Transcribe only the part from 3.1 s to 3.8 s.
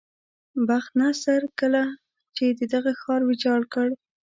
ویجاړ